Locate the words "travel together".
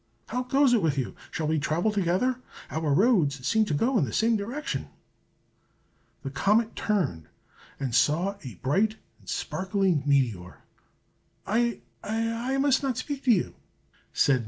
1.59-2.37